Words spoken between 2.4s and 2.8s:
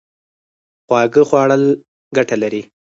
لري